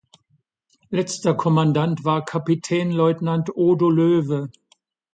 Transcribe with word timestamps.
Letzter 0.89 1.35
Kommandant 1.35 2.03
war 2.03 2.25
Kapitänleutnant 2.25 3.55
Odo 3.55 3.87
Loewe. 3.91 4.49